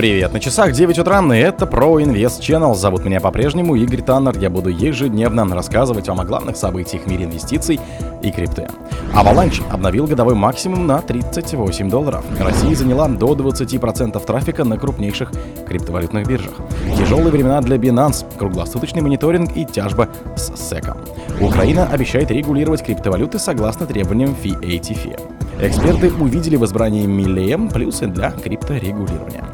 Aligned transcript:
Привет, 0.00 0.32
на 0.32 0.40
часах 0.40 0.72
9 0.72 0.98
утра, 0.98 1.20
и 1.20 1.38
это 1.38 1.66
Pro 1.66 2.02
Invest 2.02 2.40
Channel. 2.40 2.74
Зовут 2.74 3.04
меня 3.04 3.20
по-прежнему 3.20 3.74
Игорь 3.74 4.00
Таннер. 4.00 4.38
Я 4.38 4.48
буду 4.48 4.70
ежедневно 4.70 5.44
рассказывать 5.54 6.08
вам 6.08 6.22
о 6.22 6.24
главных 6.24 6.56
событиях 6.56 7.02
в 7.02 7.06
мире 7.06 7.24
инвестиций 7.26 7.78
и 8.22 8.30
крипты. 8.30 8.66
Avalanche 9.12 9.62
обновил 9.70 10.06
годовой 10.06 10.34
максимум 10.34 10.86
на 10.86 11.02
38 11.02 11.90
долларов. 11.90 12.24
Россия 12.40 12.74
заняла 12.74 13.08
до 13.08 13.34
20% 13.34 14.24
трафика 14.24 14.64
на 14.64 14.78
крупнейших 14.78 15.32
криптовалютных 15.68 16.26
биржах. 16.26 16.54
Тяжелые 16.96 17.30
времена 17.30 17.60
для 17.60 17.76
Binance, 17.76 18.24
круглосуточный 18.38 19.02
мониторинг 19.02 19.54
и 19.54 19.66
тяжба 19.66 20.08
с 20.34 20.50
SEC. 20.50 20.96
Украина 21.42 21.86
обещает 21.92 22.30
регулировать 22.30 22.82
криптовалюты 22.82 23.38
согласно 23.38 23.84
требованиям 23.84 24.34
FATF. 24.42 25.20
Эксперты 25.62 26.10
увидели 26.10 26.56
в 26.56 26.64
избрании 26.64 27.04
Милея 27.04 27.68
плюсы 27.68 28.06
для 28.06 28.30
крипторегулирования. 28.30 29.44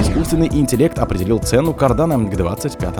Искусственный 0.00 0.46
интеллект 0.46 0.96
определил 0.96 1.38
цену 1.38 1.74
Cardano 1.74 2.16
к 2.18 2.36
25 2.36 2.94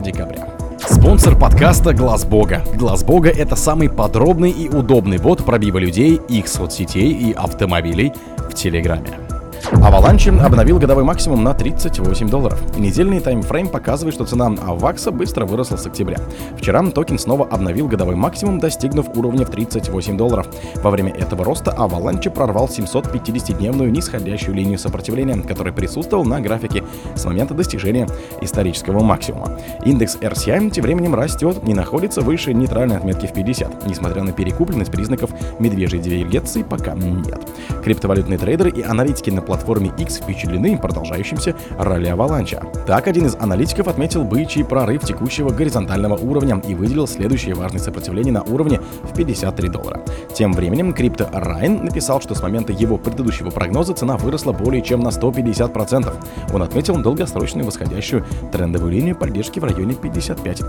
декабря. 0.00 0.48
Спонсор 0.78 1.38
подкаста 1.38 1.92
Глаз 1.92 2.24
Бога. 2.24 2.64
Глаз 2.76 3.04
Бога 3.04 3.28
это 3.28 3.56
самый 3.56 3.90
подробный 3.90 4.50
и 4.50 4.70
удобный 4.70 5.18
бот 5.18 5.44
пробива 5.44 5.76
людей, 5.76 6.18
их 6.30 6.48
соцсетей 6.48 7.12
и 7.12 7.32
автомобилей 7.32 8.14
в 8.38 8.54
Телеграме. 8.54 9.27
Avalanche 9.72 10.30
обновил 10.40 10.78
годовой 10.78 11.04
максимум 11.04 11.44
на 11.44 11.52
38 11.52 12.30
долларов. 12.30 12.58
Недельный 12.78 13.20
таймфрейм 13.20 13.68
показывает, 13.68 14.14
что 14.14 14.24
цена 14.24 14.46
AVAX 14.46 14.97
а 14.97 15.10
быстро 15.10 15.44
выросла 15.44 15.76
с 15.76 15.86
октября. 15.86 16.18
Вчера 16.56 16.82
токен 16.90 17.18
снова 17.18 17.46
обновил 17.46 17.86
годовой 17.86 18.14
максимум, 18.14 18.60
достигнув 18.60 19.14
уровня 19.14 19.44
в 19.44 19.50
38 19.50 20.16
долларов. 20.16 20.46
Во 20.76 20.90
время 20.90 21.12
этого 21.12 21.44
роста 21.44 21.74
Avalanche 21.78 22.30
прорвал 22.30 22.66
750-дневную 22.66 23.90
нисходящую 23.90 24.54
линию 24.54 24.78
сопротивления, 24.78 25.36
которая 25.42 25.74
присутствовал 25.74 26.24
на 26.24 26.40
графике 26.40 26.82
с 27.14 27.24
момента 27.26 27.52
достижения 27.52 28.08
исторического 28.40 29.00
максимума. 29.00 29.58
Индекс 29.84 30.16
RCI 30.16 30.70
тем 30.70 30.82
временем 30.82 31.14
растет 31.14 31.58
и 31.66 31.74
находится 31.74 32.22
выше 32.22 32.54
нейтральной 32.54 32.96
отметки 32.96 33.26
в 33.26 33.34
50, 33.34 33.86
несмотря 33.86 34.22
на 34.22 34.32
перекупленность 34.32 34.90
признаков 34.90 35.30
медвежьей 35.58 36.00
дивергенции 36.00 36.62
пока 36.62 36.94
нет. 36.94 37.40
Криптовалютные 37.84 38.38
трейдеры 38.38 38.70
и 38.70 38.82
аналитики 38.82 39.28
на 39.28 39.42
платформе 39.42 39.57
X 39.98 40.20
впечатлены 40.20 40.78
продолжающимся 40.78 41.54
ралли 41.78 42.08
Аваланча. 42.08 42.62
Так, 42.86 43.06
один 43.06 43.26
из 43.26 43.36
аналитиков 43.36 43.88
отметил 43.88 44.24
бычий 44.24 44.64
прорыв 44.64 45.04
текущего 45.04 45.50
горизонтального 45.50 46.16
уровня 46.16 46.60
и 46.66 46.74
выделил 46.74 47.06
следующее 47.06 47.54
важное 47.54 47.80
сопротивление 47.80 48.32
на 48.32 48.42
уровне 48.42 48.80
в 49.02 49.14
53 49.14 49.68
доллара. 49.68 50.00
Тем 50.34 50.52
временем 50.52 50.92
Крипто 50.92 51.28
Райн 51.32 51.84
написал, 51.84 52.20
что 52.20 52.34
с 52.34 52.42
момента 52.42 52.72
его 52.72 52.98
предыдущего 52.98 53.50
прогноза 53.50 53.94
цена 53.94 54.16
выросла 54.16 54.52
более 54.52 54.82
чем 54.82 55.00
на 55.00 55.08
150%. 55.08 56.14
Он 56.52 56.62
отметил 56.62 56.96
долгосрочную 56.96 57.66
восходящую 57.66 58.24
трендовую 58.52 58.92
линию 58.92 59.16
поддержки 59.16 59.58
в 59.58 59.64
районе 59.64 59.94
55 59.94 60.62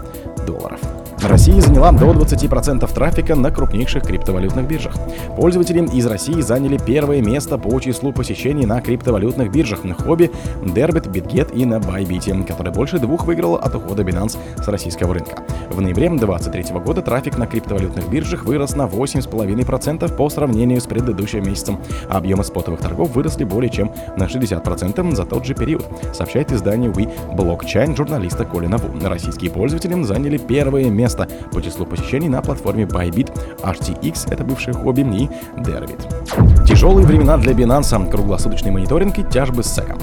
долларов. 0.45 0.79
Россия 1.21 1.59
заняла 1.59 1.91
до 1.91 2.11
20% 2.11 2.93
трафика 2.93 3.35
на 3.35 3.51
крупнейших 3.51 4.03
криптовалютных 4.03 4.65
биржах. 4.65 4.93
Пользователи 5.35 5.85
из 5.93 6.05
России 6.05 6.39
заняли 6.39 6.77
первое 6.77 7.21
место 7.21 7.57
по 7.57 7.77
числу 7.79 8.13
посещений 8.13 8.65
на 8.65 8.79
криптовалютных 8.81 9.51
биржах 9.51 9.83
на 9.83 9.95
Хобби, 9.95 10.31
Derbit, 10.61 11.11
BitGet 11.11 11.53
и 11.53 11.65
на 11.65 11.75
Bybit, 11.75 12.45
который 12.45 12.71
больше 12.71 12.99
двух 12.99 13.25
выиграла 13.25 13.59
от 13.59 13.75
ухода 13.75 14.03
Binance 14.03 14.37
с 14.63 14.67
российского 14.67 15.13
рынка. 15.13 15.43
В 15.69 15.81
ноябре 15.81 16.07
2023 16.09 16.79
года 16.79 17.01
трафик 17.01 17.37
на 17.37 17.47
криптовалютных 17.47 18.09
биржах 18.09 18.45
вырос 18.45 18.75
на 18.75 18.83
8,5% 18.83 20.15
по 20.15 20.29
сравнению 20.29 20.79
с 20.79 20.85
предыдущим 20.85 21.43
месяцем. 21.43 21.79
Объемы 22.09 22.43
спотовых 22.45 22.79
торгов 22.79 23.11
выросли 23.11 23.43
более 23.43 23.69
чем 23.69 23.91
на 24.15 24.23
60% 24.23 25.15
за 25.15 25.25
тот 25.25 25.45
же 25.45 25.53
период, 25.53 25.85
сообщает 26.13 26.51
издание 26.53 26.89
We 26.89 27.09
Blockchain 27.35 27.95
журналиста 27.95 28.45
Колина 28.45 28.77
Ву. 28.77 28.89
Российские 29.07 29.51
пользователи 29.51 30.01
заняли 30.03 30.37
первое 30.37 30.89
место 30.89 31.08
место 31.09 31.27
по 31.51 31.61
числу 31.61 31.85
посещений 31.85 32.29
на 32.29 32.41
платформе 32.41 32.83
Bybit, 32.83 33.31
HTX, 33.63 34.31
это 34.31 34.43
бывшее 34.43 34.73
хобби, 34.73 34.99
и 35.01 35.29
Deribit. 35.59 36.65
Тяжелые 36.65 37.07
времена 37.07 37.37
для 37.37 37.53
Binance, 37.53 38.09
круглосуточный 38.11 38.71
мониторинг 38.71 39.17
и 39.17 39.23
тяжбы 39.23 39.63
с 39.63 39.77
SEC. 39.77 39.97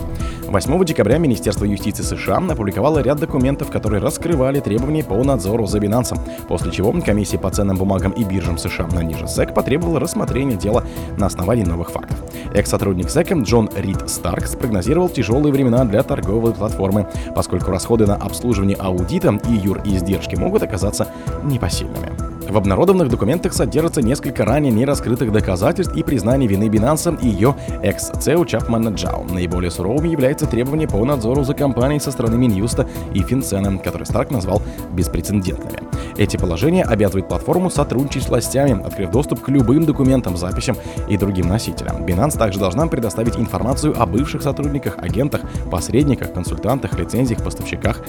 8 0.46 0.84
декабря 0.84 1.18
Министерство 1.18 1.64
юстиции 1.64 2.02
США 2.02 2.38
опубликовало 2.38 3.00
ряд 3.00 3.18
документов, 3.18 3.70
которые 3.70 4.00
раскрывали 4.00 4.60
требования 4.60 5.04
по 5.04 5.22
надзору 5.22 5.66
за 5.66 5.78
Binance, 5.78 6.18
после 6.48 6.70
чего 6.70 6.92
комиссия 6.92 7.38
по 7.38 7.50
ценным 7.50 7.76
бумагам 7.76 8.12
и 8.12 8.24
биржам 8.24 8.58
США 8.58 8.86
на 8.86 9.02
ниже 9.02 9.24
SEC 9.24 9.52
потребовала 9.52 10.00
рассмотрения 10.00 10.56
дела 10.56 10.84
на 11.18 11.26
основании 11.26 11.64
новых 11.64 11.90
фактов. 11.90 12.16
Экс-сотрудник 12.54 13.06
SEC 13.06 13.42
Джон 13.42 13.70
Рид 13.76 14.08
Старк 14.08 14.46
спрогнозировал 14.46 15.08
тяжелые 15.08 15.52
времена 15.52 15.84
для 15.84 16.02
торговой 16.02 16.54
платформы, 16.54 17.06
поскольку 17.34 17.70
расходы 17.70 18.06
на 18.06 18.14
обслуживание 18.14 18.76
аудита 18.76 19.38
и 19.48 19.52
юр-издержки 19.52 20.36
могут 20.36 20.62
оказаться 20.62 21.08
непосильными. 21.44 22.15
В 22.48 22.56
обнародованных 22.56 23.08
документах 23.08 23.52
содержится 23.52 24.02
несколько 24.02 24.44
ранее 24.44 24.72
нераскрытых 24.72 25.32
доказательств 25.32 25.96
и 25.96 26.02
признаний 26.02 26.46
вины 26.46 26.68
Binance 26.68 27.20
и 27.20 27.28
ее 27.28 27.56
экс-цео 27.82 28.44
Чапмана 28.44 28.90
Джао. 28.90 29.24
Наиболее 29.24 29.70
суровым 29.70 30.04
является 30.04 30.46
требование 30.46 30.86
по 30.86 31.04
надзору 31.04 31.42
за 31.42 31.54
компанией 31.54 31.98
со 31.98 32.12
стороны 32.12 32.36
Минюста 32.36 32.88
и 33.12 33.22
Финцена, 33.22 33.78
который 33.78 34.06
Старк 34.06 34.30
назвал 34.30 34.62
беспрецедентными. 34.92 35.80
Эти 36.16 36.36
положения 36.36 36.84
обязывают 36.84 37.28
платформу 37.28 37.68
сотрудничать 37.68 38.22
с 38.22 38.28
властями, 38.28 38.80
открыв 38.82 39.10
доступ 39.10 39.42
к 39.42 39.48
любым 39.48 39.84
документам, 39.84 40.36
записям 40.36 40.76
и 41.08 41.16
другим 41.16 41.48
носителям. 41.48 42.04
Binance 42.04 42.38
также 42.38 42.58
должна 42.58 42.86
предоставить 42.86 43.36
информацию 43.36 44.00
о 44.00 44.06
бывших 44.06 44.42
сотрудниках, 44.42 44.98
агентах, 44.98 45.42
посредниках, 45.70 46.32
консультантах, 46.32 46.98
лицензиях, 46.98 47.42
поставщиках 47.42 48.02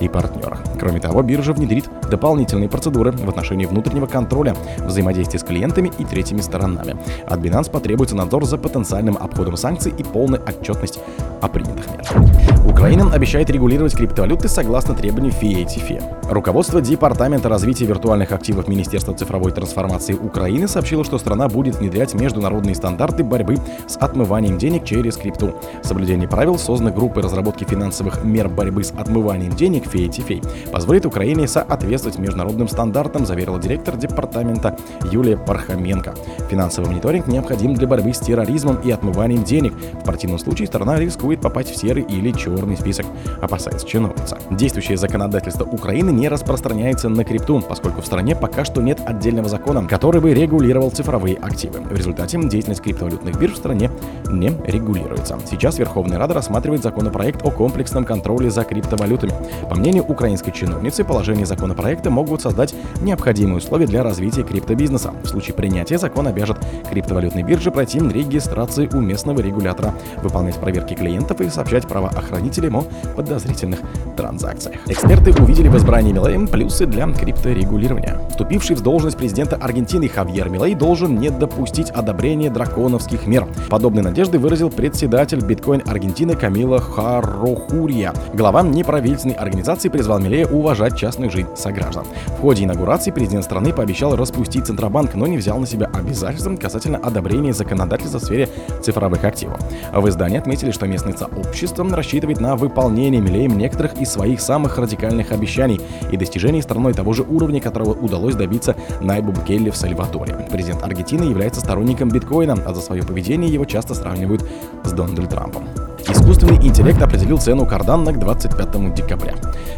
и 0.00 0.08
партнерах. 0.08 0.58
Кроме 0.78 1.00
того, 1.00 1.22
биржа 1.22 1.52
внедрит 1.52 1.88
дополнительные 2.10 2.68
процедуры 2.68 3.12
в 3.12 3.28
отношении 3.28 3.66
внутреннего 3.66 4.06
контроля, 4.06 4.56
взаимодействия 4.78 5.38
с 5.38 5.44
клиентами 5.44 5.92
и 5.98 6.04
третьими 6.04 6.40
сторонами. 6.40 6.96
От 7.26 7.40
Binance 7.40 7.70
потребуется 7.70 8.16
надзор 8.16 8.44
за 8.44 8.58
потенциальным 8.58 9.16
обходом 9.16 9.56
санкций 9.56 9.92
и 9.96 10.02
полная 10.02 10.40
отчетность 10.40 10.98
о 11.40 11.48
принятых 11.48 11.86
мерах. 11.90 12.66
Украина 12.66 13.12
обещает 13.12 13.50
регулировать 13.50 13.94
криптовалюты 13.94 14.48
согласно 14.48 14.94
требованиям 14.94 15.34
FATF. 15.40 16.30
Руководство 16.30 16.80
Департамента 16.80 17.48
развития 17.48 17.86
виртуальных 17.86 18.32
активов 18.32 18.68
Министерства 18.68 19.14
цифровой 19.14 19.52
трансформации 19.52 20.14
Украины 20.14 20.68
сообщило, 20.68 21.04
что 21.04 21.18
страна 21.18 21.48
будет 21.48 21.76
внедрять 21.76 22.14
международные 22.14 22.74
стандарты 22.74 23.24
борьбы 23.24 23.56
с 23.86 23.96
отмыванием 23.96 24.58
денег 24.58 24.84
через 24.84 25.16
крипту. 25.16 25.54
Соблюдение 25.82 26.28
правил, 26.28 26.58
созданных 26.58 26.94
группой 26.94 27.22
разработки 27.22 27.64
финансовых 27.64 28.24
мер 28.24 28.48
борьбы 28.48 28.84
с 28.84 28.92
отмыванием 28.92 29.52
денег 29.54 29.89
FATF, 29.92 30.70
позволит 30.70 31.06
Украине 31.06 31.46
соответствовать 31.48 32.18
международным 32.18 32.68
стандартам, 32.68 33.26
заверила 33.26 33.60
директор 33.60 33.96
департамента 33.96 34.76
Юлия 35.10 35.36
Пархоменко. 35.36 36.14
Финансовый 36.50 36.88
мониторинг 36.88 37.26
необходим 37.26 37.74
для 37.74 37.86
борьбы 37.86 38.12
с 38.12 38.18
терроризмом 38.18 38.80
и 38.82 38.90
отмыванием 38.90 39.44
денег. 39.44 39.72
В 39.72 40.04
противном 40.04 40.38
случае 40.38 40.66
страна 40.66 40.98
рискует 40.98 41.40
попасть 41.40 41.70
в 41.70 41.76
серый 41.76 42.04
или 42.04 42.32
черный 42.32 42.76
список, 42.76 43.06
опасается 43.40 43.86
чиновница. 43.86 44.38
Действующее 44.50 44.96
законодательство 44.96 45.64
Украины 45.64 46.10
не 46.10 46.28
распространяется 46.28 47.08
на 47.08 47.24
крипту, 47.24 47.60
поскольку 47.60 48.02
в 48.02 48.06
стране 48.06 48.36
пока 48.36 48.64
что 48.64 48.80
нет 48.80 49.00
отдельного 49.04 49.48
закона, 49.48 49.86
который 49.86 50.20
бы 50.20 50.32
регулировал 50.32 50.90
цифровые 50.90 51.36
активы. 51.36 51.80
В 51.80 51.92
результате 51.92 52.38
деятельность 52.40 52.82
криптовалютных 52.82 53.38
бирж 53.38 53.54
в 53.54 53.56
стране 53.56 53.90
не 54.30 54.50
регулируется. 54.66 55.38
Сейчас 55.50 55.78
Верховная 55.78 56.18
Рада 56.18 56.34
рассматривает 56.34 56.82
законопроект 56.82 57.44
о 57.44 57.50
комплексном 57.50 58.04
контроле 58.04 58.50
за 58.50 58.64
криптовалютами. 58.64 59.32
По 59.68 59.74
мнению 59.80 60.04
украинской 60.04 60.52
чиновницы, 60.52 61.04
положения 61.04 61.46
законопроекта 61.46 62.10
могут 62.10 62.42
создать 62.42 62.74
необходимые 63.00 63.56
условия 63.56 63.86
для 63.86 64.02
развития 64.02 64.42
криптобизнеса. 64.42 65.12
В 65.22 65.26
случае 65.26 65.54
принятия 65.54 65.98
закон 65.98 66.26
обяжет 66.26 66.58
криптовалютные 66.90 67.44
биржи 67.44 67.70
пройти 67.70 67.98
регистрации 67.98 68.88
у 68.92 69.00
местного 69.00 69.40
регулятора, 69.40 69.94
выполнять 70.22 70.56
проверки 70.56 70.94
клиентов 70.94 71.40
и 71.40 71.48
сообщать 71.48 71.88
правоохранителям 71.88 72.76
о 72.76 72.84
подозрительных 73.16 73.80
транзакциях. 74.16 74.76
Эксперты 74.86 75.32
увидели 75.42 75.68
в 75.68 75.76
избрании 75.76 76.12
Милеем 76.12 76.46
плюсы 76.46 76.86
для 76.86 77.10
крипторегулирования. 77.10 78.18
Вступивший 78.30 78.76
в 78.76 78.82
должность 78.82 79.16
президента 79.16 79.56
Аргентины 79.56 80.08
Хавьер 80.08 80.50
Милей 80.50 80.74
должен 80.74 81.18
не 81.18 81.30
допустить 81.30 81.90
одобрения 81.90 82.50
драконовских 82.50 83.26
мер. 83.26 83.48
Подобные 83.70 84.02
надежды 84.02 84.38
выразил 84.38 84.68
председатель 84.68 85.40
биткоин 85.40 85.82
Аргентины 85.86 86.34
Камила 86.36 86.80
Харохурия. 86.80 88.12
Глава 88.34 88.62
неправительственной 88.62 89.36
организации 89.36 89.69
призвал 89.76 90.18
Милея 90.18 90.46
уважать 90.46 90.96
частную 90.96 91.30
жизнь 91.30 91.48
сограждан. 91.54 92.04
В 92.26 92.40
ходе 92.40 92.64
инаугурации 92.64 93.10
президент 93.10 93.44
страны 93.44 93.72
пообещал 93.72 94.16
распустить 94.16 94.66
Центробанк, 94.66 95.14
но 95.14 95.26
не 95.26 95.38
взял 95.38 95.58
на 95.58 95.66
себя 95.66 95.90
обязательства 95.94 96.56
касательно 96.56 96.98
одобрения 96.98 97.52
законодательства 97.52 98.18
в 98.18 98.24
сфере 98.24 98.48
цифровых 98.82 99.24
активов. 99.24 99.58
В 99.92 100.08
издании 100.08 100.38
отметили, 100.38 100.70
что 100.72 100.86
местное 100.86 101.14
сообщество 101.14 101.88
рассчитывает 101.88 102.40
на 102.40 102.56
выполнение 102.56 103.20
Милеем 103.20 103.56
некоторых 103.56 104.00
из 104.00 104.10
своих 104.10 104.40
самых 104.40 104.78
радикальных 104.78 105.32
обещаний 105.32 105.80
и 106.10 106.16
достижений 106.16 106.62
страной 106.62 106.92
того 106.92 107.12
же 107.12 107.22
уровня, 107.22 107.60
которого 107.60 107.92
удалось 107.92 108.34
добиться 108.34 108.74
Найбу 109.00 109.32
Букелли 109.32 109.70
в 109.70 109.76
Сальваторе. 109.76 110.46
Президент 110.50 110.82
Аргентины 110.82 111.24
является 111.24 111.60
сторонником 111.60 112.08
биткоина, 112.08 112.56
а 112.66 112.74
за 112.74 112.80
свое 112.80 113.02
поведение 113.02 113.52
его 113.52 113.64
часто 113.64 113.94
сравнивают 113.94 114.44
с 114.84 114.92
Дональдом 114.92 115.26
Трампом. 115.28 115.89
Искусственный 116.10 116.56
интеллект 116.56 117.00
определил 117.00 117.38
цену 117.38 117.64
Cardano 117.64 118.12
к 118.12 118.18
25 118.18 118.94
декабря. 118.94 119.34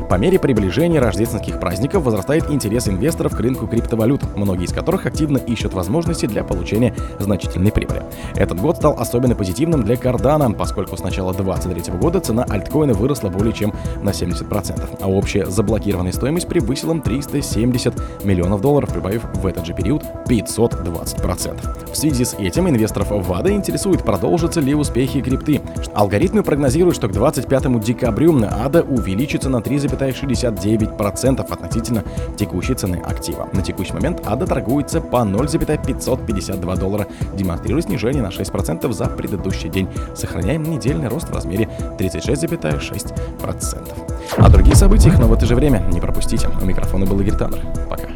По 0.09 0.15
мере 0.15 0.39
приближения 0.39 1.01
рождественских 1.01 1.61
праздников 1.61 2.05
возрастает 2.05 2.51
интерес 2.51 2.89
инвесторов 2.89 3.37
к 3.37 3.41
рынку 3.41 3.67
криптовалют, 3.67 4.23
многие 4.35 4.65
из 4.65 4.73
которых 4.73 5.05
активно 5.07 5.39
ищут 5.39 5.75
возможности 5.75 6.27
для 6.27 6.43
получения 6.43 6.95
значительной 7.19 7.71
прибыли. 7.71 8.03
Этот 8.35 8.61
год 8.61 8.77
стал 8.77 8.97
особенно 8.99 9.35
позитивным 9.35 9.83
для 9.83 9.97
Cardano, 9.97 10.55
поскольку 10.55 10.97
с 10.97 11.03
начала 11.03 11.35
2023 11.35 11.99
года 11.99 12.21
цена 12.21 12.45
альткоина 12.49 12.95
выросла 12.95 13.29
более 13.29 13.53
чем 13.53 13.75
на 14.03 14.11
70%, 14.11 14.99
а 15.01 15.09
общая 15.09 15.47
заблокированная 15.47 16.13
стоимость 16.13 16.49
превысила 16.49 16.99
370 16.99 18.25
миллионов 18.25 18.61
долларов, 18.61 18.91
прибавив 18.91 19.25
в 19.35 19.47
этот 19.47 19.67
же 19.67 19.75
период 19.75 20.03
520%. 20.27 21.93
В 21.93 21.97
связи 21.97 22.25
с 22.25 22.35
этим 22.35 22.69
инвесторов 22.69 23.09
в 23.11 23.33
АДА 23.33 23.53
интересует, 23.53 24.03
продолжатся 24.03 24.61
ли 24.61 24.75
успехи 24.75 25.21
крипты. 25.21 25.61
Алгоритмы 26.23 26.45
прогнозируют, 26.45 26.95
что 26.95 27.09
к 27.09 27.13
25 27.13 27.81
декабрю 27.81 28.33
АДА 28.45 28.83
увеличится 28.83 29.49
на 29.49 29.57
3,69% 29.57 31.41
относительно 31.41 32.05
текущей 32.37 32.75
цены 32.75 33.03
актива. 33.05 33.49
На 33.53 33.61
текущий 33.61 33.93
момент 33.93 34.25
АДА 34.25 34.47
торгуется 34.47 35.01
по 35.01 35.25
0,552 35.25 36.77
доллара, 36.77 37.09
демонстрируя 37.35 37.83
снижение 37.83 38.23
на 38.23 38.29
6% 38.29 38.93
за 38.93 39.07
предыдущий 39.07 39.69
день. 39.69 39.89
Сохраняем 40.15 40.63
недельный 40.63 41.09
рост 41.09 41.29
в 41.29 41.35
размере 41.35 41.69
36,6%. 41.99 43.93
А 44.39 44.49
другие 44.49 44.77
события 44.77 45.09
их, 45.09 45.19
но 45.19 45.27
в 45.27 45.33
это 45.33 45.45
же 45.45 45.57
время 45.57 45.85
не 45.93 46.01
пропустите. 46.01 46.49
У 46.63 46.65
микрофона 46.65 47.05
был 47.05 47.19
Игорь 47.19 47.37
Таннер. 47.37 47.63
Пока. 47.91 48.12